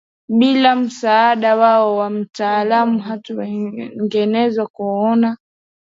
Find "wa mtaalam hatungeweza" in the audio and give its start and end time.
1.97-4.67